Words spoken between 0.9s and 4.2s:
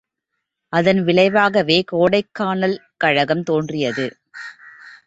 விளைவாகவே கோடைக்கானல் கழகம் தோன்றியது.